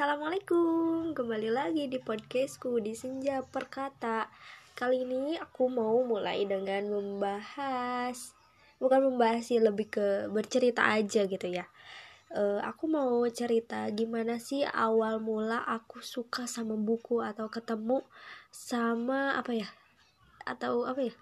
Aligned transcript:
Assalamualaikum, 0.00 1.12
kembali 1.12 1.52
lagi 1.52 1.84
di 1.84 2.00
podcastku 2.00 2.80
di 2.80 2.96
Senja 2.96 3.44
Perkata. 3.44 4.32
Kali 4.72 5.04
ini 5.04 5.36
aku 5.36 5.68
mau 5.68 6.00
mulai 6.00 6.48
dengan 6.48 6.88
membahas 6.88 8.32
Bukan 8.80 9.12
membahas 9.12 9.52
sih, 9.52 9.60
lebih 9.60 9.92
ke 9.92 10.32
bercerita 10.32 10.88
aja 10.88 11.28
gitu 11.28 11.44
ya. 11.52 11.68
Uh, 12.32 12.64
Aku 12.64 12.88
mau 12.88 13.28
cerita 13.28 13.92
gimana 13.92 14.40
sih 14.40 14.64
awal 14.64 15.20
mula 15.20 15.60
aku 15.68 16.00
suka 16.00 16.48
sama 16.48 16.80
buku 16.80 17.20
Atau 17.20 17.52
ketemu 17.52 18.00
sama 18.48 19.36
apa 19.36 19.52
ya 19.52 19.68
Atau 20.48 20.88
apa 20.88 21.12
ya? 21.12 21.14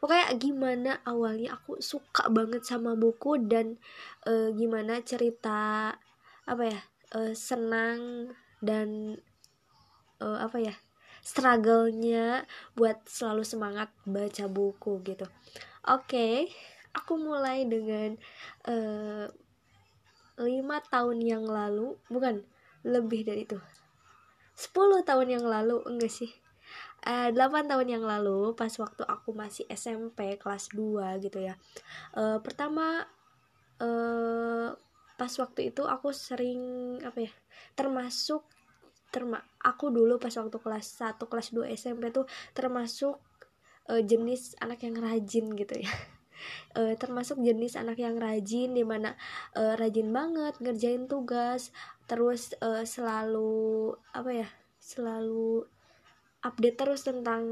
Pokoknya 0.00 0.32
gimana 0.40 1.04
awalnya 1.04 1.60
aku 1.60 1.84
suka 1.84 2.32
banget 2.32 2.64
sama 2.64 2.96
buku 2.96 3.36
dan 3.36 3.76
uh, 4.24 4.48
gimana 4.56 5.04
cerita 5.04 5.92
apa 6.48 6.64
ya 6.64 6.80
uh, 7.14 7.32
senang 7.32 8.32
dan 8.60 9.20
uh, 10.20 10.38
apa 10.42 10.58
ya 10.58 10.74
struggle-nya 11.22 12.46
buat 12.72 13.04
selalu 13.04 13.44
semangat 13.44 13.92
baca 14.08 14.44
buku 14.48 15.04
gitu. 15.04 15.26
Oke, 15.88 16.08
okay, 16.08 16.36
aku 16.96 17.20
mulai 17.20 17.68
dengan 17.68 18.16
uh, 18.68 19.28
tahun 20.88 21.18
yang 21.20 21.44
lalu, 21.44 21.98
bukan 22.08 22.46
lebih 22.86 23.26
dari 23.26 23.44
itu. 23.44 23.58
10 24.58 25.06
tahun 25.06 25.28
yang 25.38 25.44
lalu 25.46 25.84
enggak 25.86 26.10
sih? 26.10 26.30
Uh, 27.06 27.30
8 27.30 27.70
tahun 27.70 27.86
yang 27.86 28.04
lalu 28.04 28.58
pas 28.58 28.74
waktu 28.74 29.06
aku 29.06 29.30
masih 29.30 29.64
SMP 29.70 30.34
kelas 30.34 30.74
2 30.74 31.22
gitu 31.22 31.38
ya. 31.38 31.54
Uh, 32.16 32.42
pertama 32.42 33.06
uh, 33.78 34.74
pas 35.18 35.32
waktu 35.42 35.74
itu 35.74 35.82
aku 35.82 36.14
sering 36.14 36.62
apa 37.02 37.26
ya 37.26 37.32
termasuk 37.74 38.46
terma 39.10 39.42
aku 39.58 39.90
dulu 39.90 40.22
pas 40.22 40.30
waktu 40.30 40.56
kelas 40.62 40.86
1 41.02 41.18
kelas 41.18 41.48
2 41.50 41.74
SMP 41.74 42.14
tuh 42.14 42.30
termasuk 42.54 43.18
uh, 43.90 44.02
jenis 44.04 44.54
anak 44.62 44.84
yang 44.84 44.96
rajin 45.00 45.50
gitu 45.56 45.74
ya. 45.80 45.90
Uh, 46.78 46.94
termasuk 47.02 47.40
jenis 47.42 47.74
anak 47.74 47.98
yang 47.98 48.20
rajin 48.20 48.76
di 48.76 48.84
mana 48.86 49.16
uh, 49.58 49.74
rajin 49.74 50.12
banget 50.12 50.54
ngerjain 50.62 51.10
tugas 51.10 51.74
terus 52.06 52.54
uh, 52.62 52.86
selalu 52.86 53.96
apa 54.14 54.46
ya 54.46 54.48
selalu 54.78 55.66
update 56.44 56.78
terus 56.78 57.02
tentang 57.02 57.42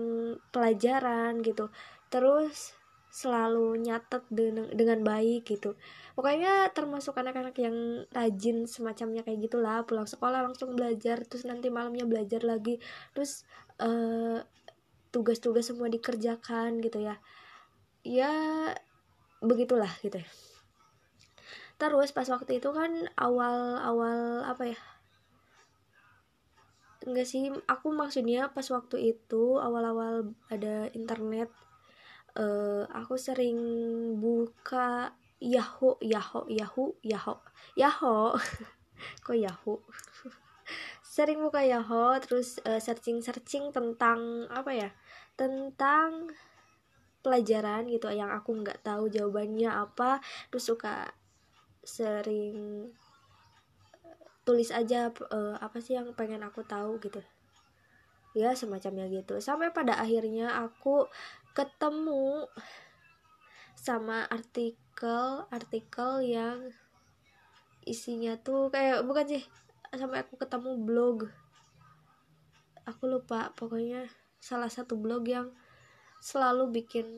pelajaran 0.54 1.42
gitu. 1.42 1.72
Terus 2.12 2.76
selalu 3.16 3.80
nyatet 3.80 4.28
dengan, 4.28 4.68
dengan 4.76 5.00
baik 5.00 5.48
gitu. 5.48 5.72
Pokoknya 6.12 6.68
termasuk 6.76 7.16
anak-anak 7.16 7.56
yang 7.56 8.04
rajin 8.12 8.68
semacamnya 8.68 9.24
kayak 9.24 9.48
gitulah 9.48 9.88
pulang 9.88 10.04
sekolah 10.04 10.44
langsung 10.44 10.76
belajar 10.76 11.24
terus 11.24 11.48
nanti 11.48 11.72
malamnya 11.72 12.04
belajar 12.04 12.44
lagi 12.44 12.76
terus 13.16 13.48
tugas 13.80 14.44
tugas-tugas 15.40 15.64
semua 15.64 15.88
dikerjakan 15.88 16.84
gitu 16.84 17.00
ya. 17.00 17.16
Ya 18.04 18.32
begitulah 19.40 19.88
gitu. 20.04 20.20
Ya 20.20 20.28
terus 21.76 22.12
pas 22.12 22.28
waktu 22.32 22.56
itu 22.56 22.68
kan 22.72 23.08
awal-awal 23.20 24.44
apa 24.48 24.72
ya 24.72 24.80
enggak 27.04 27.28
sih 27.28 27.52
aku 27.68 27.92
maksudnya 27.92 28.50
pas 28.50 28.66
waktu 28.72 29.14
itu 29.14 29.60
awal-awal 29.60 30.32
ada 30.48 30.88
internet 30.96 31.52
uh, 32.36 32.84
aku 32.92 33.16
sering 33.16 33.58
buka 34.20 35.12
Yahoo 35.40 36.00
Yahoo 36.00 36.48
Yahoo 36.48 36.96
Yahoo 37.04 37.40
Yahoo. 37.76 38.36
Kok 39.24 39.36
Yahoo? 39.36 39.80
Sering 41.04 41.40
buka 41.40 41.64
Yahoo 41.64 42.16
terus 42.20 42.60
uh, 42.64 42.76
eh, 42.76 42.80
searching 42.80 43.20
searching 43.24 43.72
tentang 43.72 44.48
apa 44.52 44.72
ya 44.72 44.90
tentang 45.36 46.32
pelajaran 47.20 47.88
gitu 47.88 48.08
yang 48.12 48.32
aku 48.32 48.56
nggak 48.64 48.80
tahu 48.84 49.12
jawabannya 49.12 49.68
apa. 49.68 50.24
Terus 50.48 50.64
suka 50.72 51.12
sering 51.84 52.88
tulis 54.46 54.70
aja 54.70 55.10
uh, 55.10 55.58
apa 55.58 55.78
sih 55.82 55.98
yang 55.98 56.16
pengen 56.16 56.40
aku 56.40 56.64
tahu 56.64 56.96
gitu. 57.00 57.20
Ya 58.32 58.52
semacamnya 58.56 59.08
gitu. 59.12 59.40
Sampai 59.40 59.72
pada 59.72 59.96
akhirnya 59.96 60.52
aku 60.52 61.08
ketemu 61.56 62.44
sama 63.72 64.28
artikel-artikel 64.28 66.20
yang 66.20 66.68
isinya 67.88 68.36
tuh 68.36 68.68
kayak 68.68 69.00
bukan 69.08 69.24
sih 69.24 69.44
sampai 69.88 70.20
aku 70.20 70.36
ketemu 70.36 70.76
blog. 70.76 71.32
Aku 72.84 73.08
lupa 73.08 73.56
pokoknya 73.56 74.04
salah 74.36 74.68
satu 74.68 75.00
blog 75.00 75.24
yang 75.24 75.48
selalu 76.20 76.76
bikin 76.76 77.08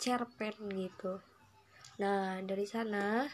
cerpen 0.00 0.56
gitu. 0.72 1.20
Nah 2.00 2.40
dari 2.40 2.64
sana 2.64 3.28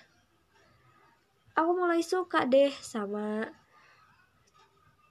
aku 1.55 1.71
mulai 1.71 2.03
suka 2.03 2.51
deh 2.51 2.75
sama 2.83 3.47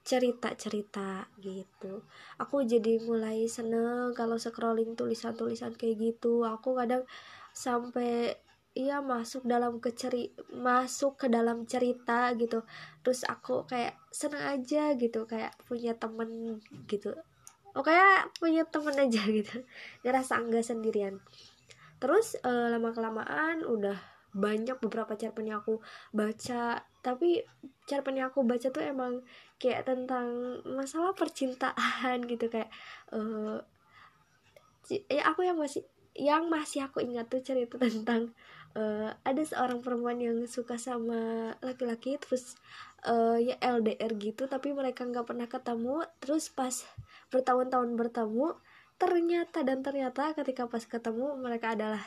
cerita-cerita 0.08 1.28
gitu. 1.44 2.08
Aku 2.40 2.64
jadi 2.64 3.04
mulai 3.04 3.44
seneng 3.52 4.16
kalau 4.16 4.40
scrolling 4.40 4.96
tulisan-tulisan 4.96 5.76
kayak 5.76 6.00
gitu. 6.00 6.48
Aku 6.48 6.80
kadang 6.80 7.04
sampai 7.52 8.40
iya 8.72 9.04
masuk 9.04 9.44
dalam 9.44 9.84
keceri 9.84 10.32
masuk 10.56 11.20
ke 11.20 11.28
dalam 11.28 11.68
cerita 11.68 12.32
gitu. 12.40 12.64
Terus 13.04 13.28
aku 13.28 13.68
kayak 13.68 14.00
seneng 14.08 14.48
aja 14.48 14.96
gitu 14.96 15.28
kayak 15.28 15.52
punya 15.68 15.92
temen 16.00 16.64
gitu. 16.88 17.12
Oh 17.76 17.84
kayak 17.84 18.32
punya 18.40 18.64
temen 18.64 18.96
aja 18.96 19.28
gitu. 19.44 19.68
Ngerasa 20.08 20.40
enggak 20.40 20.64
sendirian. 20.64 21.20
Terus 22.00 22.40
uh, 22.48 22.72
lama 22.72 22.96
kelamaan 22.96 23.68
udah 23.68 24.17
banyak 24.38 24.78
beberapa 24.78 25.18
cerpen 25.18 25.50
yang 25.50 25.66
aku 25.66 25.82
baca. 26.14 26.86
Tapi 27.02 27.42
cerpen 27.90 28.22
yang 28.22 28.30
aku 28.30 28.46
baca 28.46 28.70
tuh 28.70 28.86
emang 28.86 29.26
kayak 29.58 29.90
tentang 29.90 30.62
masalah 30.70 31.18
percintaan 31.18 32.22
gitu 32.30 32.46
kayak 32.48 32.70
uh, 33.10 33.58
ya 35.10 35.24
aku 35.28 35.44
yang 35.44 35.58
masih 35.58 35.84
yang 36.18 36.50
masih 36.50 36.86
aku 36.86 37.02
ingat 37.02 37.30
tuh 37.30 37.42
cerita 37.42 37.78
tentang 37.84 38.34
uh, 38.78 39.10
ada 39.26 39.42
seorang 39.42 39.82
perempuan 39.82 40.22
yang 40.22 40.38
suka 40.46 40.78
sama 40.78 41.54
laki-laki 41.66 42.22
terus 42.22 42.58
uh, 43.06 43.38
ya 43.42 43.58
LDR 43.62 44.14
gitu 44.18 44.46
tapi 44.46 44.74
mereka 44.78 45.06
nggak 45.06 45.26
pernah 45.26 45.50
ketemu. 45.50 46.06
Terus 46.22 46.54
pas 46.54 46.74
bertahun-tahun 47.34 47.98
bertemu 47.98 48.58
ternyata 48.98 49.62
dan 49.62 49.86
ternyata 49.86 50.34
ketika 50.34 50.66
pas 50.66 50.82
ketemu 50.82 51.38
mereka 51.38 51.78
adalah 51.78 52.02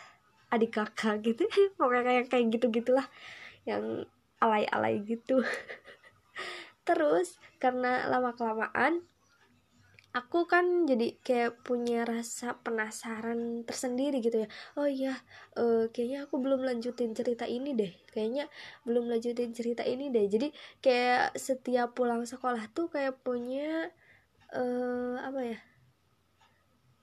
adik 0.51 0.77
kakak 0.77 1.23
gitu. 1.23 1.47
Pokoknya 1.79 2.03
kayak 2.05 2.25
kayak 2.29 2.47
gitu 2.55 2.67
gitulah 2.71 3.07
yang 3.65 4.05
alay-alay 4.43 5.01
gitu. 5.07 5.43
Terus 6.87 7.39
karena 7.63 8.09
lama 8.11 8.35
kelamaan 8.35 9.07
aku 10.11 10.51
kan 10.51 10.91
jadi 10.91 11.15
kayak 11.23 11.63
punya 11.63 12.03
rasa 12.03 12.59
penasaran 12.59 13.63
tersendiri 13.63 14.19
gitu 14.19 14.43
ya. 14.43 14.49
Oh 14.75 14.91
iya 14.91 15.15
uh, 15.55 15.87
kayaknya 15.95 16.27
aku 16.27 16.43
belum 16.43 16.67
lanjutin 16.67 17.15
cerita 17.15 17.47
ini 17.47 17.79
deh. 17.79 17.93
Kayaknya 18.11 18.51
belum 18.83 19.07
lanjutin 19.07 19.55
cerita 19.55 19.87
ini 19.87 20.11
deh. 20.11 20.27
Jadi 20.27 20.51
kayak 20.83 21.39
setiap 21.39 21.95
pulang 21.95 22.27
sekolah 22.27 22.67
tuh 22.75 22.91
kayak 22.91 23.23
punya 23.23 23.87
uh, 24.51 25.17
apa 25.23 25.41
ya? 25.47 25.59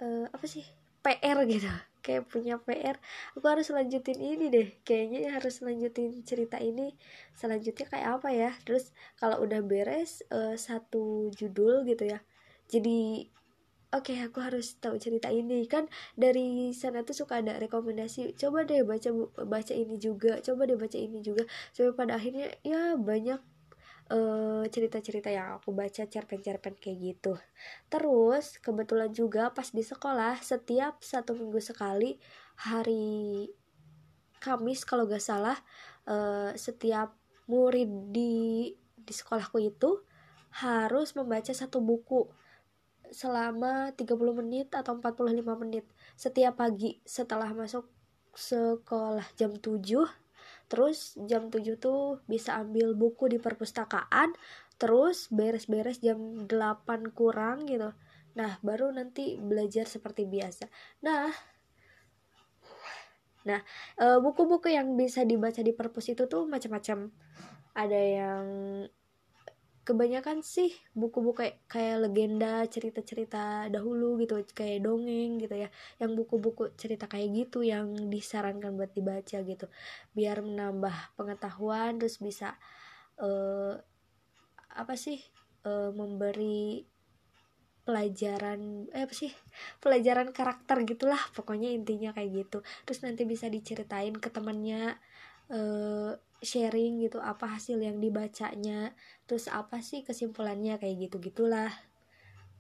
Uh, 0.04 0.28
apa 0.28 0.46
sih? 0.46 0.68
PR 1.00 1.40
gitu 1.48 1.72
kayak 2.08 2.24
punya 2.32 2.56
PR 2.64 2.96
aku 3.36 3.46
harus 3.52 3.68
lanjutin 3.76 4.16
ini 4.24 4.48
deh. 4.48 4.68
Kayaknya 4.88 5.36
harus 5.36 5.60
lanjutin 5.60 6.24
cerita 6.24 6.56
ini 6.64 6.96
selanjutnya 7.36 7.86
kayak 7.92 8.10
apa 8.24 8.30
ya. 8.32 8.52
Terus 8.64 8.96
kalau 9.20 9.44
udah 9.44 9.60
beres 9.60 10.24
uh, 10.32 10.56
satu 10.56 11.28
judul 11.36 11.84
gitu 11.84 12.08
ya. 12.08 12.24
Jadi 12.72 13.28
oke 13.92 14.16
okay, 14.16 14.24
aku 14.24 14.40
harus 14.40 14.80
tahu 14.80 14.96
cerita 14.96 15.28
ini. 15.28 15.68
Kan 15.68 15.92
dari 16.16 16.72
sana 16.72 17.04
tuh 17.04 17.16
suka 17.20 17.44
ada 17.44 17.60
rekomendasi 17.60 18.40
coba 18.40 18.64
deh 18.64 18.88
baca 18.88 19.12
baca 19.44 19.74
ini 19.76 20.00
juga 20.00 20.40
coba 20.40 20.64
deh 20.64 20.80
baca 20.80 20.96
ini 20.96 21.20
juga. 21.20 21.44
Sampai 21.76 21.92
pada 22.00 22.16
akhirnya 22.16 22.56
ya 22.64 22.96
banyak 22.96 23.57
eh, 24.12 24.64
cerita-cerita 24.72 25.30
yang 25.32 25.60
aku 25.60 25.72
baca 25.76 26.04
cerpen-cerpen 26.08 26.76
kayak 26.80 26.98
gitu. 27.00 27.34
Terus 27.92 28.60
kebetulan 28.60 29.12
juga 29.12 29.52
pas 29.52 29.68
di 29.70 29.84
sekolah 29.84 30.40
setiap 30.42 31.04
satu 31.04 31.36
minggu 31.36 31.60
sekali 31.60 32.20
hari 32.58 33.48
Kamis 34.38 34.86
kalau 34.86 35.10
gak 35.10 35.22
salah 35.22 35.58
uh, 36.06 36.54
setiap 36.54 37.18
murid 37.50 38.14
di 38.14 38.70
di 38.94 39.14
sekolahku 39.14 39.58
itu 39.58 40.06
harus 40.62 41.18
membaca 41.18 41.50
satu 41.50 41.82
buku 41.82 42.30
selama 43.10 43.96
30 43.96 44.14
menit 44.44 44.68
atau 44.76 45.00
45 45.00 45.42
menit 45.64 45.86
setiap 46.20 46.60
pagi. 46.60 47.00
Setelah 47.08 47.50
masuk 47.56 47.88
sekolah 48.38 49.26
jam 49.40 49.56
7 49.58 50.27
terus 50.68 51.16
jam 51.28 51.48
7 51.48 51.80
tuh 51.80 52.20
bisa 52.28 52.60
ambil 52.60 52.92
buku 52.94 53.32
di 53.32 53.40
perpustakaan 53.40 54.36
terus 54.78 55.32
beres-beres 55.34 56.00
jam 56.04 56.46
8 56.46 57.16
kurang 57.16 57.66
gitu. 57.66 57.92
Nah 58.38 58.62
baru 58.62 58.94
nanti 58.94 59.40
belajar 59.42 59.90
seperti 59.90 60.30
biasa. 60.30 60.70
Nah 61.02 61.34
nah 63.48 63.64
eh, 63.98 64.20
buku-buku 64.20 64.68
yang 64.70 64.94
bisa 65.00 65.24
dibaca 65.24 65.64
di 65.64 65.72
perpus 65.74 66.14
itu 66.14 66.30
tuh 66.30 66.46
macam-macam. 66.46 67.10
Ada 67.74 68.00
yang 68.00 68.46
kebanyakan 69.88 70.44
sih 70.44 70.76
buku-buku 70.92 71.48
kayak, 71.48 71.58
kayak 71.72 72.04
legenda 72.04 72.68
cerita-cerita 72.68 73.72
dahulu 73.72 74.20
gitu 74.20 74.44
kayak 74.52 74.84
dongeng 74.84 75.40
gitu 75.40 75.56
ya. 75.56 75.72
Yang 76.04 76.12
buku-buku 76.20 76.76
cerita 76.76 77.08
kayak 77.08 77.32
gitu 77.32 77.64
yang 77.64 77.96
disarankan 78.12 78.76
buat 78.76 78.92
dibaca 78.92 79.40
gitu. 79.40 79.72
Biar 80.12 80.44
menambah 80.44 81.16
pengetahuan 81.16 81.96
terus 81.96 82.20
bisa 82.20 82.60
uh, 83.24 83.80
apa 84.76 84.94
sih 85.00 85.24
uh, 85.64 85.96
memberi 85.96 86.84
pelajaran 87.88 88.92
eh 88.92 89.08
apa 89.08 89.16
sih 89.16 89.32
pelajaran 89.80 90.36
karakter 90.36 90.84
gitulah 90.84 91.24
pokoknya 91.32 91.72
intinya 91.72 92.12
kayak 92.12 92.44
gitu. 92.44 92.60
Terus 92.84 93.00
nanti 93.08 93.24
bisa 93.24 93.48
diceritain 93.48 94.20
ke 94.20 94.28
temannya 94.28 95.00
uh, 95.48 96.12
sharing 96.44 97.02
gitu 97.02 97.18
apa 97.18 97.58
hasil 97.58 97.82
yang 97.82 97.98
dibacanya 97.98 98.94
terus 99.26 99.50
apa 99.50 99.82
sih 99.82 100.06
kesimpulannya 100.06 100.78
kayak 100.78 101.10
gitu 101.10 101.18
gitulah 101.22 101.74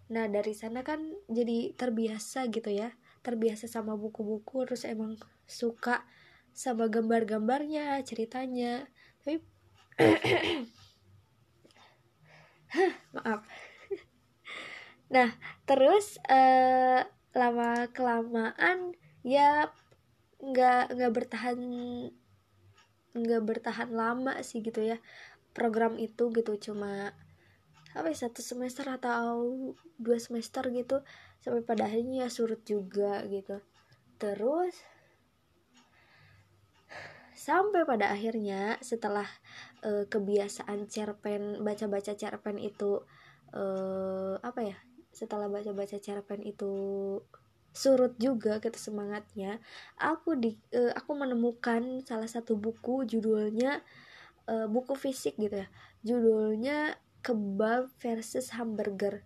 nah 0.08 0.26
dari 0.26 0.56
sana 0.56 0.88
kan 0.88 1.04
jadi 1.28 1.76
terbiasa 1.76 2.48
gitu 2.50 2.72
ya 2.72 2.96
terbiasa 3.28 3.68
sama 3.68 4.00
buku-buku 4.00 4.64
terus 4.64 4.88
emang 4.88 5.20
suka 5.44 6.08
sama 6.58 6.90
gambar-gambarnya 6.90 8.02
ceritanya. 8.02 8.90
Tapi 9.22 9.46
maaf. 13.14 13.46
Nah 15.08 15.32
terus 15.64 16.20
uh, 16.28 17.00
lama 17.32 17.88
kelamaan 17.96 18.92
ya 19.24 19.72
nggak 20.44 21.00
nggak 21.00 21.14
bertahan 21.16 21.60
nggak 23.18 23.44
bertahan 23.44 23.90
lama 23.92 24.38
sih 24.46 24.62
gitu 24.62 24.82
ya 24.86 24.98
program 25.52 25.98
itu 25.98 26.30
gitu. 26.32 26.54
Cuma 26.62 27.14
apa 27.98 28.08
ya 28.14 28.18
satu 28.30 28.46
semester 28.46 28.86
atau 28.86 29.74
dua 29.98 30.18
semester 30.22 30.62
gitu 30.70 31.02
sampai 31.42 31.66
pada 31.66 31.90
akhirnya 31.90 32.26
ya 32.26 32.30
surut 32.30 32.62
juga 32.62 33.26
gitu. 33.26 33.58
Terus 34.22 34.76
sampai 37.38 37.86
pada 37.88 38.12
akhirnya 38.12 38.76
setelah 38.84 39.26
uh, 39.86 40.04
kebiasaan 40.10 40.90
cerpen 40.92 41.64
baca-baca 41.64 42.12
cerpen 42.18 42.58
itu 42.60 43.00
uh, 43.56 44.36
apa 44.42 44.62
ya 44.66 44.78
setelah 45.14 45.48
baca-baca 45.48 45.98
cerpen 45.98 46.44
itu 46.44 46.74
surut 47.78 48.18
juga 48.18 48.58
gitu 48.58 48.74
semangatnya. 48.74 49.62
Aku 50.02 50.34
di 50.34 50.58
uh, 50.74 50.90
aku 50.98 51.14
menemukan 51.14 52.02
salah 52.02 52.26
satu 52.26 52.58
buku 52.58 53.06
judulnya 53.06 53.86
uh, 54.50 54.66
buku 54.66 54.98
fisik 54.98 55.38
gitu 55.38 55.62
ya. 55.62 55.68
Judulnya 56.02 56.98
kebab 57.22 57.94
versus 58.02 58.50
hamburger. 58.58 59.22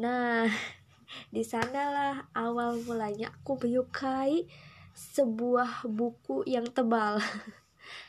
Nah 0.00 0.48
di 1.34 1.44
sanalah 1.44 2.32
awal 2.32 2.80
mulanya 2.88 3.28
aku 3.36 3.60
menyukai 3.60 4.48
sebuah 4.96 5.84
buku 5.84 6.48
yang 6.48 6.64
tebal. 6.72 7.20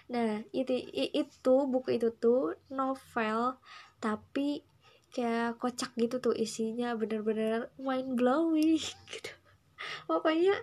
Nah 0.03 0.45
itu 0.53 0.69
itu 0.93 1.55
buku 1.65 1.97
itu 1.97 2.13
tuh 2.13 2.53
novel 2.69 3.57
tapi 3.97 4.61
kayak 5.09 5.57
kocak 5.57 5.89
gitu 5.97 6.21
tuh 6.21 6.35
isinya. 6.37 6.93
Bener-bener 6.93 7.73
mind 7.81 8.13
blowing 8.13 8.77
gitu 9.11 9.33
pokoknya 10.09 10.55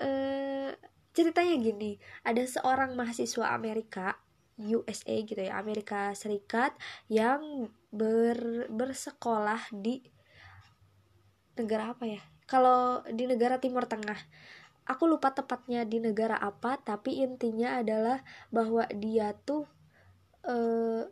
uh, 0.00 0.70
ceritanya 1.14 1.54
gini. 1.58 1.96
Ada 2.26 2.60
seorang 2.60 2.98
mahasiswa 2.98 3.54
Amerika 3.54 4.18
USA 4.54 5.14
gitu 5.26 5.38
ya 5.38 5.58
Amerika 5.58 6.14
Serikat 6.14 6.78
yang 7.10 7.70
ber 7.90 8.70
bersekolah 8.70 9.70
di 9.74 10.02
negara 11.58 11.94
apa 11.94 12.04
ya? 12.06 12.22
Kalau 12.44 13.02
di 13.08 13.24
negara 13.24 13.58
Timur 13.62 13.86
Tengah. 13.86 14.18
Aku 14.84 15.08
lupa 15.08 15.32
tepatnya 15.32 15.88
di 15.88 15.96
negara 15.96 16.36
apa 16.36 16.76
tapi 16.76 17.24
intinya 17.24 17.80
adalah 17.80 18.20
bahwa 18.52 18.84
dia 18.92 19.32
tuh 19.32 19.64
uh, 20.44 21.08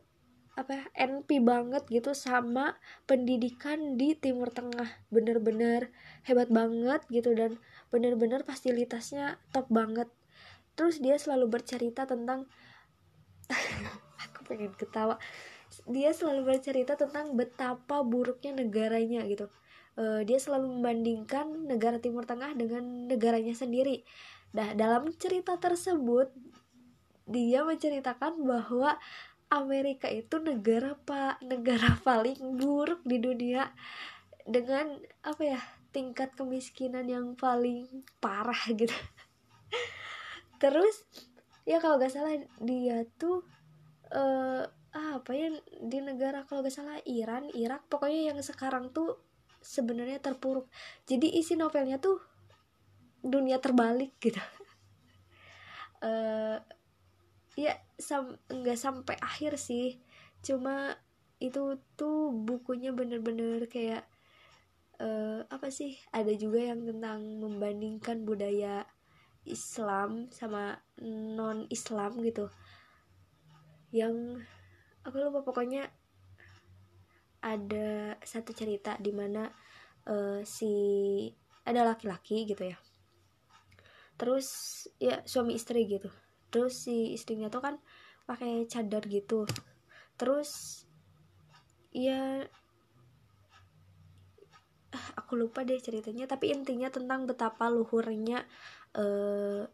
apa 0.53 0.93
NP 0.93 1.41
banget 1.41 1.89
gitu 1.89 2.13
sama 2.13 2.77
pendidikan 3.09 3.97
di 3.97 4.13
Timur 4.13 4.53
Tengah. 4.53 5.01
Bener-bener 5.09 5.89
hebat 6.29 6.53
banget 6.53 7.01
gitu 7.09 7.33
dan 7.33 7.57
bener-bener 7.89 8.45
fasilitasnya 8.45 9.41
top 9.57 9.73
banget. 9.73 10.13
Terus 10.77 11.01
dia 11.01 11.17
selalu 11.17 11.49
bercerita 11.49 12.05
tentang 12.05 12.45
aku 14.29 14.41
pengen 14.45 14.77
ketawa. 14.77 15.17
Dia 15.89 16.13
selalu 16.13 16.57
bercerita 16.57 17.01
tentang 17.01 17.33
betapa 17.33 18.05
buruknya 18.05 18.53
negaranya 18.53 19.25
gitu. 19.25 19.49
Uh, 19.93 20.25
dia 20.25 20.41
selalu 20.41 20.81
membandingkan 20.81 21.69
negara 21.69 21.97
Timur 21.97 22.29
Tengah 22.29 22.53
dengan 22.53 23.09
negaranya 23.09 23.57
sendiri. 23.57 24.05
Nah 24.53 24.77
dalam 24.77 25.09
cerita 25.17 25.57
tersebut 25.57 26.29
dia 27.25 27.65
menceritakan 27.65 28.45
bahwa 28.45 29.01
Amerika 29.53 30.09
itu 30.09 30.41
negara 30.41 30.97
pak 30.97 31.45
negara 31.45 32.01
paling 32.09 32.41
buruk 32.57 33.05
di 33.05 33.21
dunia. 33.21 33.69
Dengan 34.43 34.99
apa 35.23 35.43
ya 35.45 35.61
tingkat 35.93 36.33
kemiskinan 36.35 37.07
yang 37.07 37.37
paling 37.37 38.03
parah 38.19 38.59
gitu. 38.73 38.97
Terus 40.63 41.05
ya 41.69 41.79
kalau 41.79 42.01
gak 42.01 42.11
salah 42.11 42.35
dia 42.59 43.07
tuh 43.21 43.45
uh, 44.11 44.67
apa 44.93 45.31
ya 45.31 45.49
di 45.79 45.99
negara 46.03 46.43
kalau 46.49 46.65
gak 46.65 46.75
salah 46.75 46.99
Iran 47.07 47.49
Irak 47.55 47.87
pokoknya 47.87 48.35
yang 48.35 48.39
sekarang 48.41 48.91
tuh 48.91 49.21
sebenarnya 49.63 50.19
terpuruk. 50.19 50.67
Jadi 51.07 51.39
isi 51.39 51.55
novelnya 51.55 52.03
tuh 52.03 52.19
dunia 53.23 53.63
terbalik 53.63 54.17
gitu. 54.19 54.43
Uh, 56.03 56.59
ya 57.59 57.77
sam 58.01 58.37
nggak 58.49 58.79
sampai 58.79 59.17
akhir 59.21 59.61
sih. 59.61 60.01
Cuma 60.41 60.97
itu 61.43 61.77
tuh 61.99 62.31
bukunya 62.33 62.95
bener-bener 62.95 63.67
kayak 63.67 64.07
uh, 65.03 65.43
apa 65.51 65.69
sih 65.69 65.99
ada 66.15 66.31
juga 66.33 66.73
yang 66.73 66.87
tentang 66.87 67.43
membandingkan 67.43 68.23
budaya 68.23 68.87
Islam 69.43 70.31
sama 70.31 70.79
non 71.03 71.67
Islam 71.69 72.23
gitu. 72.23 72.49
Yang 73.93 74.47
aku 75.03 75.17
lupa 75.19 75.43
pokoknya 75.43 75.91
ada 77.43 78.15
satu 78.23 78.55
cerita 78.55 78.95
di 79.03 79.11
mana 79.11 79.51
uh, 80.07 80.41
si 80.47 80.73
ada 81.67 81.83
laki-laki 81.83 82.47
gitu 82.47 82.71
ya. 82.71 82.79
Terus 84.15 84.47
ya 85.03 85.27
suami 85.27 85.59
istri 85.59 85.91
gitu 85.91 86.07
terus 86.53 86.85
si 86.85 87.17
istrinya 87.17 87.49
tuh 87.49 87.65
kan 87.65 87.75
pakai 88.29 88.69
cadar 88.69 89.03
gitu. 89.09 89.49
Terus 90.21 90.85
ya 91.91 92.45
aku 94.93 95.41
lupa 95.41 95.65
deh 95.65 95.81
ceritanya 95.81 96.29
tapi 96.29 96.53
intinya 96.53 96.93
tentang 96.93 97.25
betapa 97.25 97.73
luhurnya 97.73 98.45
uh, 99.01 99.65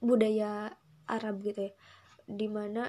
budaya 0.00 0.72
Arab 1.04 1.44
gitu 1.44 1.68
ya. 1.68 1.72
Di 2.24 2.48
mana 2.48 2.88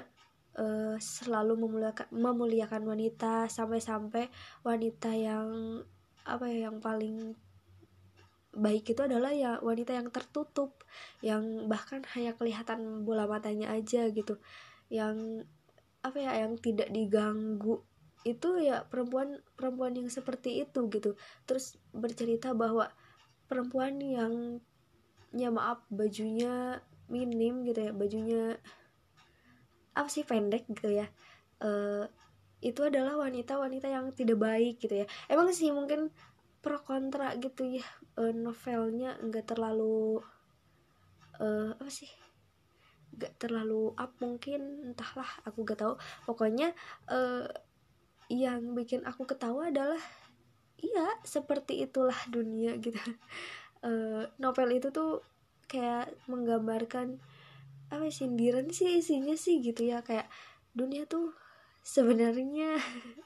uh, 0.56 0.96
selalu 0.96 1.68
memuliakan, 1.68 2.08
memuliakan 2.12 2.82
wanita 2.88 3.46
sampai-sampai 3.52 4.32
wanita 4.64 5.12
yang 5.12 5.80
apa 6.24 6.48
ya 6.48 6.68
yang 6.68 6.80
paling 6.80 7.36
baik 8.50 8.94
itu 8.94 9.00
adalah 9.06 9.30
ya 9.30 9.62
wanita 9.62 9.94
yang 9.94 10.10
tertutup 10.10 10.82
yang 11.22 11.70
bahkan 11.70 12.02
hanya 12.18 12.34
kelihatan 12.34 13.06
bola 13.06 13.30
matanya 13.30 13.70
aja 13.70 14.10
gitu. 14.10 14.38
Yang 14.90 15.46
apa 16.00 16.16
ya 16.18 16.32
yang 16.46 16.56
tidak 16.58 16.88
diganggu 16.90 17.84
itu 18.20 18.48
ya 18.60 18.84
perempuan 18.84 19.40
perempuan 19.54 19.94
yang 19.96 20.10
seperti 20.10 20.66
itu 20.66 20.90
gitu. 20.90 21.14
Terus 21.46 21.78
bercerita 21.94 22.52
bahwa 22.52 22.90
perempuan 23.46 24.02
yang 24.02 24.58
ya 25.30 25.48
maaf 25.54 25.86
bajunya 25.90 26.82
minim 27.10 27.62
gitu 27.66 27.90
ya 27.90 27.92
bajunya 27.94 28.58
apa 29.94 30.06
sih 30.06 30.22
pendek 30.22 30.66
gitu 30.70 31.02
ya 31.02 31.06
uh, 31.62 32.06
itu 32.60 32.80
adalah 32.84 33.16
wanita-wanita 33.16 33.88
yang 33.88 34.12
tidak 34.12 34.38
baik 34.38 34.82
gitu 34.82 35.04
ya. 35.04 35.06
Emang 35.30 35.48
sih 35.54 35.72
mungkin 35.72 36.12
pro 36.60 36.76
kontra 36.84 37.32
gitu 37.40 37.64
ya 37.80 37.86
uh, 38.20 38.32
novelnya 38.36 39.16
nggak 39.24 39.56
terlalu 39.56 40.20
uh, 41.40 41.72
apa 41.74 41.90
sih? 41.90 42.08
Gak 43.16 43.40
terlalu 43.42 43.96
up 43.96 44.14
mungkin 44.22 44.92
entahlah 44.92 45.26
aku 45.42 45.66
gak 45.66 45.80
tahu. 45.82 45.94
Pokoknya 46.28 46.76
uh, 47.10 47.48
yang 48.30 48.76
bikin 48.78 49.02
aku 49.02 49.26
ketawa 49.26 49.72
adalah 49.72 49.98
iya 50.78 51.18
seperti 51.26 51.82
itulah 51.82 52.16
dunia 52.30 52.78
gitu. 52.78 53.00
Uh, 53.82 54.28
novel 54.42 54.70
itu 54.76 54.92
tuh 54.94 55.24
kayak 55.66 56.12
menggambarkan 56.30 57.18
apa 57.90 58.06
ya, 58.06 58.14
sindiran 58.14 58.70
sih 58.70 59.02
isinya 59.02 59.34
sih 59.34 59.58
gitu 59.58 59.82
ya. 59.88 60.04
Kayak 60.06 60.30
dunia 60.76 61.08
tuh 61.10 61.34
sebenarnya 61.82 62.78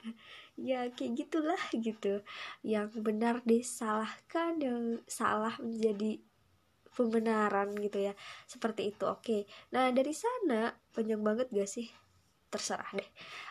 ya 0.54 0.90
kayak 0.92 1.12
gitulah 1.18 1.62
gitu. 1.74 2.22
Yang 2.62 3.00
benar 3.02 3.40
disalahkan 3.42 4.58
yang 4.62 4.82
salah 5.06 5.54
menjadi 5.60 6.20
pembenaran 6.94 7.74
gitu 7.78 8.10
ya. 8.10 8.12
Seperti 8.46 8.94
itu 8.94 9.04
oke. 9.04 9.44
Nah 9.74 9.90
dari 9.90 10.14
sana 10.14 10.72
panjang 10.94 11.20
banget 11.20 11.50
gak 11.50 11.70
sih? 11.70 11.90
Terserah 12.48 12.90
deh. 12.94 13.10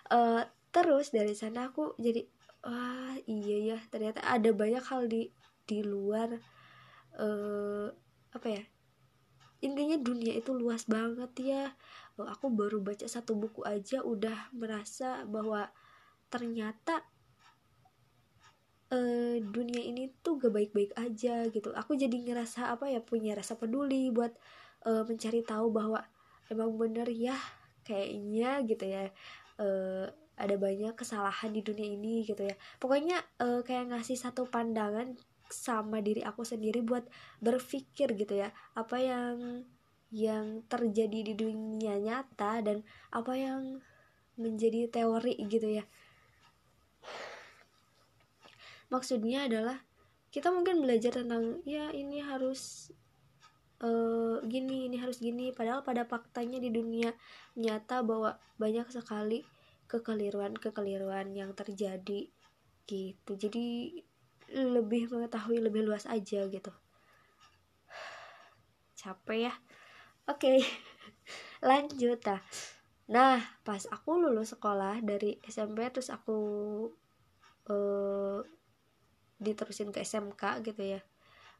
Uh, 0.10 0.44
terus 0.72 1.12
dari 1.12 1.36
sana 1.36 1.70
aku 1.70 1.94
jadi 2.00 2.24
wah 2.64 3.20
iya 3.28 3.76
ya 3.76 3.78
ternyata 3.92 4.24
ada 4.24 4.50
banyak 4.56 4.82
hal 4.88 5.06
di 5.12 5.28
di 5.68 5.84
luar 5.84 6.32
uh, 7.20 7.88
apa 8.32 8.48
ya 8.48 8.64
intinya 9.64 9.96
dunia 9.96 10.36
itu 10.36 10.52
luas 10.52 10.84
banget 10.84 11.32
ya. 11.40 11.64
Oh, 12.20 12.28
aku 12.28 12.52
baru 12.52 12.84
baca 12.84 13.08
satu 13.08 13.34
buku 13.34 13.64
aja 13.64 14.04
udah 14.04 14.52
merasa 14.52 15.24
bahwa 15.24 15.72
ternyata 16.34 17.06
uh, 18.90 19.38
dunia 19.38 19.86
ini 19.86 20.10
tuh 20.26 20.42
gak 20.42 20.50
baik-baik 20.50 20.98
aja 20.98 21.46
gitu. 21.54 21.70
Aku 21.78 21.94
jadi 21.94 22.14
ngerasa 22.14 22.74
apa 22.74 22.90
ya 22.90 23.06
punya 23.06 23.38
rasa 23.38 23.54
peduli 23.54 24.10
buat 24.10 24.34
uh, 24.90 25.06
mencari 25.06 25.46
tahu 25.46 25.70
bahwa 25.70 26.02
emang 26.50 26.74
bener 26.74 27.06
ya 27.14 27.38
kayaknya 27.86 28.66
gitu 28.66 28.86
ya 28.90 29.14
uh, 29.62 30.10
ada 30.34 30.56
banyak 30.58 30.98
kesalahan 30.98 31.54
di 31.54 31.62
dunia 31.62 31.86
ini 31.94 32.26
gitu 32.26 32.50
ya. 32.50 32.56
Pokoknya 32.82 33.22
uh, 33.38 33.62
kayak 33.62 33.94
ngasih 33.94 34.18
satu 34.18 34.50
pandangan 34.50 35.14
sama 35.54 36.02
diri 36.02 36.26
aku 36.26 36.42
sendiri 36.42 36.82
buat 36.82 37.06
berpikir 37.46 38.18
gitu 38.18 38.42
ya. 38.42 38.50
Apa 38.74 38.98
yang 38.98 39.70
yang 40.14 40.66
terjadi 40.70 41.26
di 41.26 41.34
dunia 41.38 41.98
nyata 41.98 42.62
dan 42.66 42.86
apa 43.14 43.34
yang 43.34 43.82
menjadi 44.38 44.90
teori 44.90 45.38
gitu 45.46 45.82
ya 45.82 45.86
maksudnya 48.94 49.50
adalah 49.50 49.82
kita 50.30 50.54
mungkin 50.54 50.86
belajar 50.86 51.18
tentang 51.18 51.66
ya 51.66 51.90
ini 51.90 52.22
harus 52.22 52.94
uh, 53.82 54.38
gini 54.46 54.86
ini 54.90 55.02
harus 55.02 55.18
gini. 55.18 55.50
Padahal 55.50 55.82
pada 55.82 56.06
faktanya 56.06 56.62
di 56.62 56.70
dunia 56.70 57.10
nyata 57.58 58.06
bahwa 58.06 58.38
banyak 58.62 58.86
sekali 58.94 59.42
kekeliruan-kekeliruan 59.90 61.34
yang 61.34 61.58
terjadi 61.58 62.30
gitu. 62.86 63.32
Jadi 63.34 63.98
lebih 64.54 65.10
mengetahui 65.10 65.58
lebih 65.58 65.82
luas 65.86 66.06
aja 66.06 66.46
gitu. 66.46 66.72
Capek 69.02 69.50
ya? 69.50 69.54
Oke 70.30 70.38
okay. 70.38 70.60
lanjut 71.68 72.20
ah 72.28 72.42
nah 73.04 73.40
pas 73.68 73.84
aku 73.92 74.16
lulus 74.16 74.56
sekolah 74.56 75.04
dari 75.04 75.36
SMP 75.44 75.84
terus 75.92 76.08
aku 76.08 76.40
uh, 77.68 78.40
diterusin 79.44 79.92
ke 79.92 80.02
SMK 80.02 80.64
gitu 80.64 80.98
ya. 80.98 81.02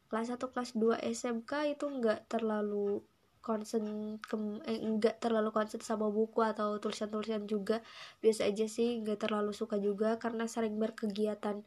Kelas 0.08 0.32
1 0.32 0.40
kelas 0.40 0.70
2 0.76 1.00
SMK 1.12 1.52
itu 1.76 1.84
nggak 1.86 2.32
terlalu 2.32 3.04
concern 3.44 4.16
ke 4.24 4.34
eh, 4.64 4.80
terlalu 5.20 5.52
concern 5.52 5.84
sama 5.84 6.08
buku 6.08 6.40
atau 6.40 6.80
tulisan-tulisan 6.80 7.44
juga. 7.44 7.84
Biasa 8.24 8.48
aja 8.48 8.64
sih 8.64 9.04
nggak 9.04 9.28
terlalu 9.28 9.52
suka 9.52 9.76
juga 9.76 10.16
karena 10.16 10.48
sering 10.48 10.80
berkegiatan 10.80 11.60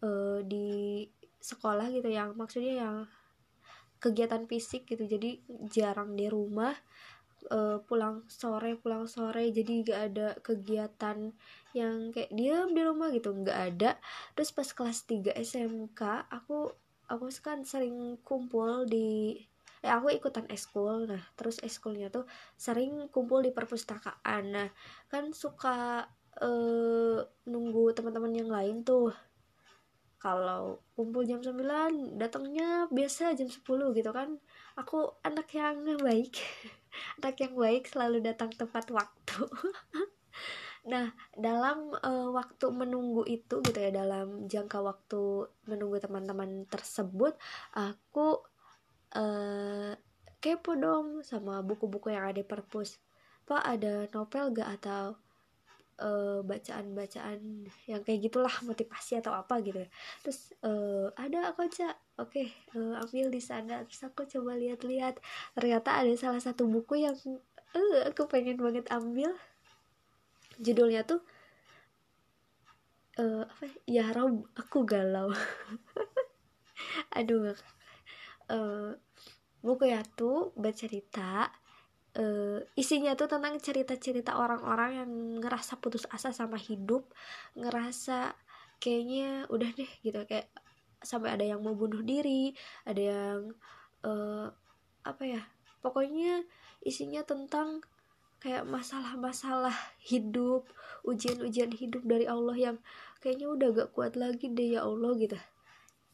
uh, 0.00 0.40
di 0.40 1.04
sekolah 1.38 1.92
gitu 1.92 2.08
yang 2.08 2.32
maksudnya 2.34 2.74
yang 2.88 2.96
kegiatan 4.00 4.48
fisik 4.48 4.88
gitu. 4.88 5.04
Jadi 5.04 5.44
jarang 5.68 6.16
di 6.16 6.32
rumah 6.32 6.72
uh, 7.52 7.78
pulang 7.84 8.24
sore 8.30 8.80
pulang 8.80 9.04
sore. 9.04 9.52
Jadi 9.52 9.84
gak 9.84 10.00
ada 10.12 10.28
kegiatan 10.40 11.34
yang 11.78 12.10
kayak 12.10 12.30
diam 12.34 12.74
di 12.74 12.82
rumah 12.82 13.08
gitu 13.14 13.30
nggak 13.30 13.58
ada. 13.74 13.90
Terus 14.34 14.50
pas 14.50 14.68
kelas 14.68 14.98
3 15.06 15.34
SMK 15.38 16.00
aku 16.30 16.70
aku 17.08 17.24
kan 17.40 17.64
sering 17.64 18.20
kumpul 18.26 18.84
di 18.84 19.40
eh 19.82 19.92
aku 19.92 20.10
ikutan 20.12 20.46
eskul. 20.50 21.06
Nah 21.06 21.22
terus 21.38 21.62
eskulnya 21.62 22.10
tuh 22.10 22.26
sering 22.58 23.06
kumpul 23.14 23.40
di 23.40 23.54
perpustakaan. 23.54 24.44
Nah 24.50 24.68
kan 25.06 25.30
suka 25.30 26.06
uh, 26.42 27.18
nunggu 27.46 27.94
teman-teman 27.94 28.34
yang 28.34 28.50
lain 28.50 28.82
tuh. 28.82 29.14
Kalau 30.18 30.82
kumpul 30.98 31.22
jam 31.22 31.38
9 31.38 32.18
datangnya 32.18 32.90
biasa 32.90 33.38
jam 33.38 33.46
10 33.46 33.62
gitu 33.94 34.10
kan. 34.10 34.34
Aku 34.74 35.14
anak 35.22 35.54
yang 35.54 35.86
baik 36.02 36.42
anak 37.22 37.38
yang 37.38 37.54
baik 37.54 37.86
selalu 37.86 38.18
datang 38.22 38.50
tepat 38.50 38.90
waktu 38.90 39.46
nah 40.88 41.12
dalam 41.36 41.92
uh, 42.00 42.32
waktu 42.32 42.66
menunggu 42.72 43.28
itu 43.28 43.60
gitu 43.60 43.76
ya 43.76 43.92
dalam 43.92 44.48
jangka 44.48 44.80
waktu 44.80 45.52
menunggu 45.68 46.00
teman-teman 46.00 46.64
tersebut 46.72 47.36
aku 47.76 48.40
uh, 49.12 49.92
kepo 50.38 50.78
dong 50.78 51.26
sama 51.26 51.60
buku-buku 51.66 52.14
yang 52.14 52.30
ada 52.30 52.42
perpus. 52.46 52.98
Pak 53.42 53.62
ada 53.64 54.06
novel 54.14 54.54
gak 54.54 54.70
atau 54.82 55.18
bacaan 55.98 56.46
bacaan-bacaan 56.46 57.40
yang 57.90 58.06
kayak 58.06 58.30
gitulah 58.30 58.54
motivasi 58.62 59.18
atau 59.18 59.34
apa 59.34 59.58
gitu 59.66 59.82
ya. 59.82 59.90
Terus 60.22 60.54
uh, 60.62 61.10
ada 61.18 61.50
aku 61.50 61.66
cak 61.66 62.22
oke 62.22 62.30
okay, 62.30 62.54
uh, 62.78 63.02
ambil 63.02 63.34
di 63.34 63.42
sana. 63.42 63.82
Terus 63.82 64.06
aku 64.06 64.22
coba 64.30 64.54
lihat-lihat. 64.54 65.18
Ternyata 65.58 65.98
ada 65.98 66.14
salah 66.14 66.38
satu 66.38 66.70
buku 66.70 67.02
yang 67.02 67.18
uh, 67.74 68.00
aku 68.06 68.30
pengen 68.30 68.62
banget 68.62 68.86
ambil 68.94 69.34
judulnya 70.58 71.06
tuh 71.06 71.22
uh, 73.18 73.42
apa 73.46 73.64
ya? 73.86 74.10
Rob 74.14 74.46
aku 74.54 74.86
galau. 74.86 75.30
Aduh 77.18 77.54
uh, 78.52 78.92
buku 79.58 79.90
ya 79.90 80.02
tuh 80.06 80.54
bercerita 80.54 81.50
uh, 82.18 82.58
isinya 82.78 83.14
tuh 83.18 83.26
tentang 83.26 83.58
cerita-cerita 83.58 84.38
orang-orang 84.38 84.90
yang 85.02 85.10
ngerasa 85.42 85.82
putus 85.82 86.06
asa 86.08 86.30
sama 86.30 86.56
hidup 86.56 87.10
ngerasa 87.58 88.34
kayaknya 88.78 89.50
udah 89.50 89.70
deh 89.74 89.90
gitu 90.06 90.22
kayak 90.24 90.46
sampai 91.02 91.34
ada 91.34 91.46
yang 91.46 91.62
mau 91.62 91.74
bunuh 91.74 92.02
diri 92.02 92.54
ada 92.86 93.02
yang 93.02 93.40
uh, 94.06 94.46
apa 95.06 95.22
ya? 95.24 95.42
Pokoknya 95.78 96.42
isinya 96.82 97.22
tentang 97.22 97.82
kayak 98.38 98.64
masalah-masalah 98.70 99.74
hidup 99.98 100.70
ujian-ujian 101.02 101.74
hidup 101.74 102.02
dari 102.06 102.26
Allah 102.30 102.54
yang 102.54 102.76
kayaknya 103.18 103.50
udah 103.50 103.68
gak 103.74 103.90
kuat 103.94 104.14
lagi 104.14 104.50
deh 104.50 104.78
ya 104.78 104.86
Allah 104.86 105.12
gitu. 105.18 105.38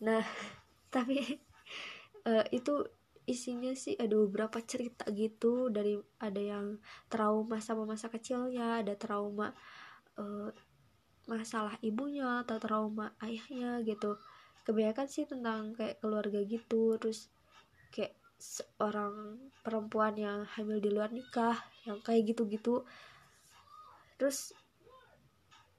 Nah 0.01 0.25
tapi 0.95 1.21
uh, 2.25 2.45
itu 2.49 2.89
isinya 3.25 3.73
sih 3.73 3.97
ada 3.97 4.21
beberapa 4.21 4.61
cerita 4.61 5.09
gitu 5.13 5.73
dari 5.73 5.97
ada 6.21 6.41
yang 6.41 6.77
trauma 7.09 7.57
sama 7.61 7.89
masa 7.89 8.13
kecilnya 8.13 8.85
ada 8.85 8.97
trauma 9.01 9.57
uh, 10.21 10.53
masalah 11.25 11.81
ibunya 11.81 12.45
atau 12.45 12.61
trauma 12.61 13.17
ayahnya 13.21 13.81
gitu. 13.85 14.17
Kebanyakan 14.65 15.09
sih 15.09 15.29
tentang 15.29 15.77
kayak 15.77 16.01
keluarga 16.01 16.41
gitu 16.45 16.97
terus 16.97 17.29
kayak 17.93 18.17
seorang 18.45 19.41
perempuan 19.65 20.13
yang 20.21 20.45
hamil 20.45 20.77
di 20.77 20.93
luar 20.93 21.09
nikah 21.09 21.57
yang 21.89 22.05
kayak 22.05 22.37
gitu-gitu. 22.37 22.85
Terus 24.21 24.53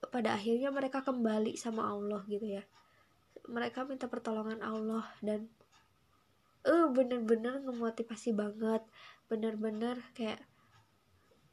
pada 0.10 0.34
akhirnya 0.34 0.74
mereka 0.74 1.06
kembali 1.06 1.54
sama 1.54 1.86
Allah 1.94 2.26
gitu 2.26 2.58
ya. 2.58 2.66
Mereka 3.46 3.86
minta 3.86 4.10
pertolongan 4.10 4.66
Allah 4.66 5.06
dan 5.22 5.46
uh, 6.66 6.90
bener-bener 6.90 7.62
ngemotivasi 7.62 8.34
banget. 8.34 8.82
Bener-bener 9.30 10.02
kayak 10.18 10.42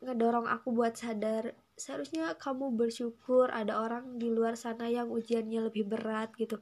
ngedorong 0.02 0.49
aku 0.49 0.73
buat 0.75 0.97
sadar 0.97 1.54
seharusnya 1.78 2.35
kamu 2.37 2.75
bersyukur 2.75 3.49
ada 3.49 3.78
orang 3.81 4.19
di 4.19 4.28
luar 4.28 4.59
sana 4.59 4.88
yang 4.88 5.12
ujiannya 5.12 5.69
lebih 5.69 5.85
berat 5.92 6.33
gitu. 6.40 6.57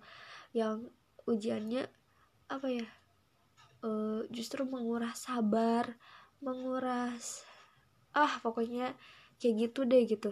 Yang 0.50 0.90
ujiannya 1.30 1.86
apa 2.50 2.66
ya 2.66 2.86
uh, 3.84 4.22
justru 4.28 4.64
menguras 4.68 5.24
sabar 5.26 5.96
menguras 6.40 7.44
ah 8.16 8.40
pokoknya 8.40 8.96
kayak 9.38 9.68
gitu 9.68 9.86
deh 9.86 10.02
gitu. 10.08 10.30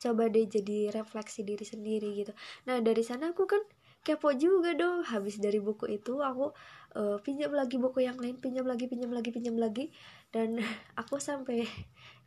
Coba 0.00 0.28
deh 0.28 0.44
jadi 0.44 0.92
refleksi 0.92 1.42
diri 1.42 1.64
sendiri 1.64 2.12
gitu. 2.24 2.32
Nah 2.68 2.80
dari 2.84 3.00
sana 3.00 3.32
aku 3.32 3.48
kan 3.48 3.60
kepo 4.04 4.32
juga 4.36 4.76
dong. 4.76 5.02
Habis 5.04 5.40
dari 5.40 5.58
buku 5.58 5.88
itu 5.98 6.20
aku 6.20 6.52
uh, 6.96 7.16
pinjam 7.24 7.52
lagi 7.52 7.80
buku 7.80 8.04
yang 8.04 8.20
lain 8.20 8.36
pinjam 8.38 8.68
lagi 8.68 8.86
pinjam 8.86 9.10
lagi 9.10 9.30
pinjam 9.32 9.56
lagi. 9.56 9.90
Dan 10.30 10.60
aku 11.00 11.18
sampai 11.18 11.64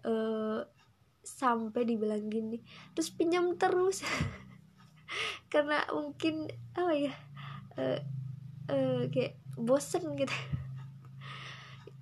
uh, 0.05 0.65
sampai 1.27 1.83
dibilang 1.83 2.27
gini 2.27 2.59
terus 2.97 3.13
pinjam 3.13 3.53
terus. 3.55 4.01
Karena 5.53 5.87
mungkin 5.93 6.51
apa 6.75 6.93
ya 6.97 7.13
uh, 7.79 7.99
uh, 8.67 9.01
kayak 9.07 9.46
bosen 9.57 10.13
gitu. 10.15 10.37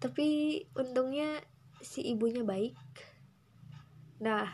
Tapi 0.04 0.28
untungnya 0.76 1.40
si 1.80 2.04
ibunya 2.04 2.44
baik. 2.44 2.78
Nah 4.22 4.46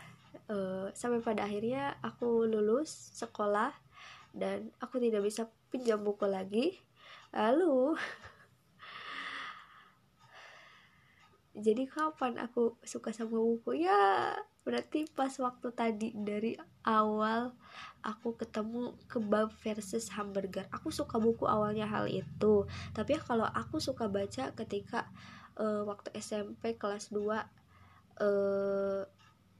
uh, 0.48 0.86
sampai 0.94 1.20
pada 1.20 1.44
akhirnya 1.44 1.98
aku 2.00 2.46
lulus 2.46 3.12
sekolah 3.18 3.74
dan 4.32 4.72
aku 4.80 4.96
tidak 5.02 5.26
bisa 5.26 5.50
pinjam 5.68 6.00
buku 6.00 6.24
lagi. 6.24 6.78
Lalu 7.34 7.98
jadi 11.66 11.84
kapan 11.90 12.38
aku 12.40 12.78
suka 12.86 13.12
sama 13.12 13.36
buku? 13.36 13.82
Ya 13.82 14.38
berarti 14.62 15.10
pas 15.10 15.30
waktu 15.42 15.68
tadi 15.74 16.08
dari 16.14 16.54
awal 16.86 17.50
aku 18.02 18.34
ketemu 18.38 18.94
kebab 19.06 19.50
versus 19.62 20.10
hamburger. 20.14 20.66
Aku 20.74 20.90
suka 20.90 21.18
buku 21.18 21.46
awalnya 21.46 21.86
hal 21.86 22.10
itu. 22.10 22.66
Tapi 22.94 23.18
kalau 23.22 23.46
aku 23.46 23.78
suka 23.78 24.10
baca 24.10 24.50
ketika 24.54 25.10
uh, 25.58 25.86
waktu 25.86 26.10
SMP 26.18 26.74
kelas 26.78 27.10
2 27.14 27.22
uh, 27.22 29.02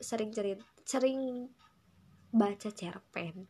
sering 0.03 0.31
cerit 0.35 0.59
sering 0.83 1.51
baca 2.35 2.71
cerpen. 2.75 3.47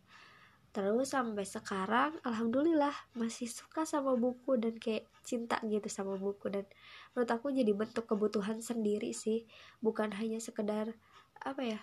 Terus 0.72 1.12
sampai 1.12 1.44
sekarang 1.44 2.16
alhamdulillah 2.24 2.92
masih 3.12 3.44
suka 3.44 3.84
sama 3.84 4.16
buku 4.16 4.56
dan 4.56 4.80
kayak 4.80 5.04
cinta 5.20 5.60
gitu 5.68 5.88
sama 5.92 6.16
buku. 6.16 6.48
Dan 6.48 6.64
menurut 7.12 7.28
aku 7.28 7.52
jadi 7.52 7.72
bentuk 7.76 8.08
kebutuhan 8.08 8.64
sendiri 8.64 9.12
sih. 9.12 9.44
Bukan 9.84 10.16
hanya 10.16 10.40
sekedar 10.40 10.96
apa 11.42 11.62
ya 11.62 11.80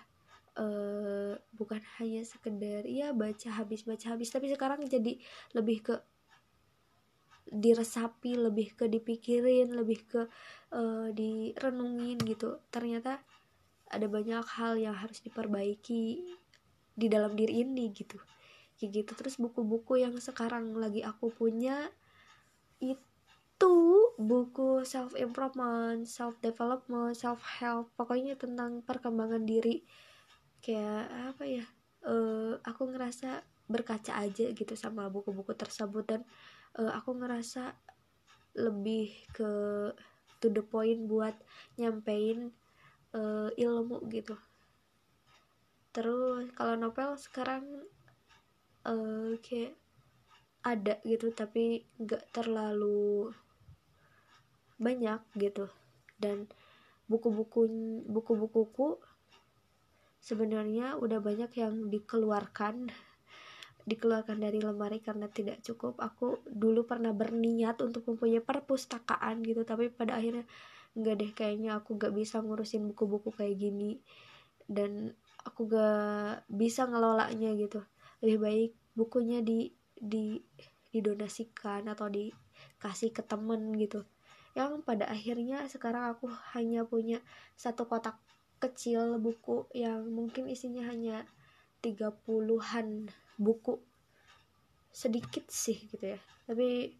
uh, 0.58 1.34
bukan 1.54 1.80
hanya 2.00 2.24
sekedar 2.24 2.84
ya 2.88 3.12
baca 3.12 3.48
habis 3.54 3.84
baca 3.86 4.16
habis 4.16 4.32
tapi 4.32 4.50
sekarang 4.50 4.82
jadi 4.88 5.20
lebih 5.54 5.78
ke 5.84 5.94
diresapi 7.50 8.38
lebih 8.38 8.78
ke 8.78 8.86
dipikirin 8.86 9.74
lebih 9.74 10.06
ke 10.06 10.22
uh, 10.70 11.08
direnungin 11.10 12.16
gitu. 12.22 12.62
Ternyata 12.70 13.18
ada 13.90 14.06
banyak 14.06 14.46
hal 14.54 14.78
yang 14.78 14.94
harus 14.94 15.18
diperbaiki 15.18 16.04
di 16.94 17.06
dalam 17.10 17.34
diri 17.34 17.66
ini 17.66 17.90
gitu. 17.90 18.22
Kayak 18.78 19.02
gitu. 19.02 19.12
Terus 19.18 19.34
buku-buku 19.42 19.98
yang 19.98 20.14
sekarang 20.22 20.78
lagi 20.78 21.02
aku 21.02 21.34
punya 21.34 21.90
itu 22.78 23.09
buku 24.20 24.84
self 24.84 25.16
improvement 25.16 26.04
self 26.04 26.36
development 26.44 27.16
self 27.16 27.40
help 27.60 27.88
pokoknya 27.96 28.36
tentang 28.36 28.84
perkembangan 28.84 29.48
diri. 29.48 29.80
Kayak 30.60 31.08
apa 31.32 31.44
ya 31.48 31.64
uh, 32.04 32.60
aku 32.60 32.92
ngerasa 32.92 33.40
berkaca 33.70 34.20
aja 34.20 34.52
gitu 34.52 34.74
sama 34.76 35.08
buku-buku 35.08 35.56
tersebut 35.56 36.04
dan 36.04 36.20
uh, 36.76 36.92
aku 36.92 37.16
ngerasa 37.16 37.72
lebih 38.60 39.14
ke 39.32 39.52
to 40.42 40.52
the 40.52 40.60
point 40.60 41.08
buat 41.08 41.32
nyampein 41.80 42.52
uh, 43.16 43.48
ilmu 43.56 44.04
gitu. 44.12 44.36
Terus 45.96 46.50
kalau 46.52 46.76
novel 46.76 47.16
sekarang 47.16 47.64
uh, 48.84 49.32
kayak 49.40 49.80
ada 50.60 51.00
gitu 51.08 51.32
tapi 51.32 51.88
gak 51.96 52.28
terlalu 52.36 53.32
banyak 54.80 55.20
gitu. 55.36 55.68
Dan 56.16 56.48
buku-buku 57.06 57.68
buku-bukuku 58.08 58.96
sebenarnya 60.24 60.96
udah 60.96 61.20
banyak 61.20 61.52
yang 61.60 61.92
dikeluarkan 61.92 62.88
dikeluarkan 63.90 64.40
dari 64.40 64.58
lemari 64.64 65.04
karena 65.04 65.28
tidak 65.28 65.60
cukup. 65.60 66.00
Aku 66.00 66.40
dulu 66.48 66.88
pernah 66.88 67.12
berniat 67.12 67.78
untuk 67.84 68.08
mempunyai 68.08 68.40
perpustakaan 68.40 69.44
gitu 69.44 69.62
tapi 69.68 69.92
pada 69.92 70.16
akhirnya 70.16 70.48
nggak 70.96 71.16
deh 71.22 71.30
kayaknya 71.30 71.78
aku 71.78 71.94
gak 71.94 72.10
bisa 72.10 72.42
ngurusin 72.42 72.88
buku-buku 72.90 73.30
kayak 73.36 73.60
gini. 73.60 74.00
Dan 74.70 75.12
aku 75.44 75.68
gak 75.68 76.46
bisa 76.48 76.88
ngelolanya 76.88 77.52
gitu. 77.58 77.84
Lebih 78.24 78.38
baik 78.40 78.70
bukunya 78.96 79.44
di 79.44 79.70
di 80.00 80.40
didonasikan 80.90 81.86
atau 81.86 82.10
dikasih 82.10 83.14
ke 83.14 83.22
temen 83.22 83.70
gitu 83.78 84.02
yang 84.58 84.82
pada 84.82 85.06
akhirnya 85.06 85.62
sekarang 85.70 86.10
aku 86.16 86.26
hanya 86.58 86.82
punya 86.82 87.22
satu 87.54 87.86
kotak 87.86 88.18
kecil 88.60 89.16
buku 89.22 89.70
yang 89.72 90.10
mungkin 90.10 90.50
isinya 90.50 90.90
hanya 90.90 91.24
30-an 91.80 93.08
buku. 93.38 93.80
Sedikit 94.90 95.46
sih 95.48 95.78
gitu 95.88 96.18
ya. 96.18 96.20
Tapi 96.50 96.92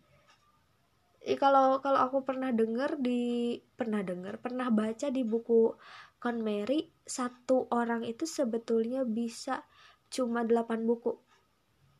eh, 1.26 1.36
kalau 1.36 1.82
kalau 1.82 2.00
aku 2.00 2.22
pernah 2.22 2.54
dengar 2.54 2.96
di 2.96 3.58
pernah 3.76 4.00
dengar 4.00 4.40
pernah 4.40 4.72
baca 4.72 5.10
di 5.10 5.20
buku 5.26 5.74
Con 6.20 6.44
Mary 6.44 6.88
satu 7.04 7.68
orang 7.72 8.04
itu 8.04 8.24
sebetulnya 8.24 9.02
bisa 9.04 9.66
cuma 10.08 10.46
8 10.46 10.86
buku. 10.86 11.18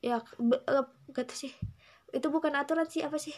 Ya 0.00 0.22
gitu 1.10 1.34
sih. 1.34 1.52
Itu 2.14 2.32
bukan 2.32 2.54
aturan 2.56 2.88
sih 2.88 3.04
apa 3.04 3.20
sih 3.20 3.34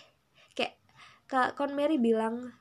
Kak 1.32 1.56
Kon 1.56 1.72
Mary 1.72 1.96
bilang 1.96 2.52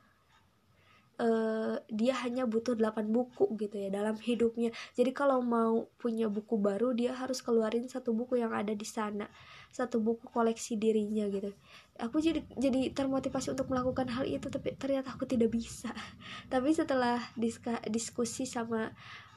uh, 1.19 1.75
dia 1.91 2.13
hanya 2.23 2.47
butuh 2.47 2.73
8 2.73 3.11
buku 3.11 3.51
gitu 3.59 3.75
ya 3.75 3.91
dalam 3.91 4.15
hidupnya. 4.29 4.71
Jadi 4.95 5.11
kalau 5.11 5.43
mau 5.43 5.91
punya 5.99 6.31
buku 6.31 6.55
baru 6.55 6.95
dia 6.95 7.11
harus 7.13 7.43
keluarin 7.43 7.85
satu 7.91 8.15
buku 8.15 8.41
yang 8.41 8.55
ada 8.55 8.71
di 8.71 8.87
sana, 8.87 9.29
satu 9.69 10.01
buku 10.01 10.31
koleksi 10.31 10.79
dirinya 10.79 11.27
gitu. 11.29 11.53
Aku 12.01 12.23
jadi 12.23 12.41
jadi 12.55 12.95
termotivasi 12.95 13.53
untuk 13.53 13.69
melakukan 13.69 14.09
hal 14.09 14.25
itu 14.25 14.49
tapi 14.49 14.73
ternyata 14.79 15.13
aku 15.13 15.27
tidak 15.27 15.53
bisa. 15.53 15.93
tapi 16.53 16.73
setelah 16.73 17.21
diska, 17.37 17.83
diskusi 17.91 18.47
sama 18.47 18.89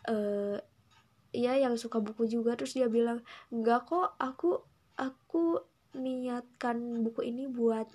uh, 0.08 0.56
ya 1.34 1.58
yang 1.58 1.74
suka 1.74 1.98
buku 1.98 2.30
juga 2.30 2.54
terus 2.54 2.78
dia 2.78 2.86
bilang, 2.86 3.20
"Enggak 3.50 3.90
kok, 3.90 4.14
aku 4.16 4.62
aku 4.94 5.58
niatkan 5.94 7.02
buku 7.02 7.26
ini 7.26 7.46
buat 7.50 7.86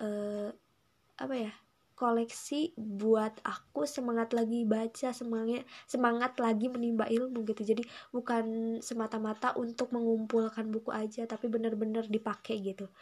uh, 0.00 0.52
apa 1.16 1.34
ya 1.36 1.52
koleksi 1.96 2.76
buat 2.76 3.40
aku 3.40 3.88
semangat 3.88 4.36
lagi 4.36 4.68
baca 4.68 5.16
semangat 5.16 5.64
semangat 5.88 6.36
lagi 6.36 6.68
menimba 6.68 7.08
ilmu 7.08 7.42
gitu. 7.48 7.64
Jadi 7.64 7.82
bukan 8.12 8.78
semata-mata 8.84 9.56
untuk 9.56 9.96
mengumpulkan 9.96 10.68
buku 10.68 10.92
aja 10.92 11.24
tapi 11.24 11.48
benar-benar 11.48 12.04
dipakai 12.04 12.60
gitu. 12.60 12.92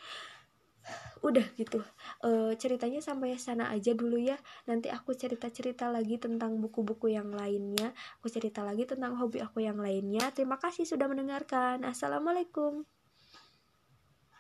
Udah 1.27 1.43
gitu. 1.59 1.83
E, 2.23 2.55
ceritanya 2.55 3.03
sampai 3.03 3.35
sana 3.35 3.75
aja 3.75 3.91
dulu 3.99 4.15
ya. 4.15 4.39
Nanti 4.71 4.95
aku 4.95 5.11
cerita-cerita 5.19 5.91
lagi 5.91 6.15
tentang 6.23 6.63
buku-buku 6.63 7.11
yang 7.11 7.35
lainnya. 7.35 7.91
Aku 8.23 8.31
cerita 8.31 8.63
lagi 8.63 8.87
tentang 8.87 9.19
hobi 9.19 9.43
aku 9.43 9.59
yang 9.65 9.83
lainnya. 9.83 10.31
Terima 10.31 10.55
kasih 10.63 10.87
sudah 10.87 11.11
mendengarkan. 11.11 11.83
Assalamualaikum 11.83 12.87